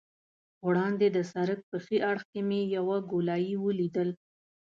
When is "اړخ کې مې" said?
2.09-2.61